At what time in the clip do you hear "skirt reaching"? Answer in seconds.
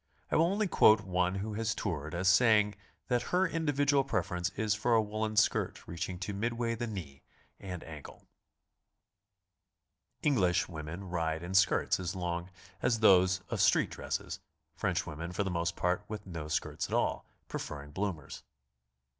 5.37-6.17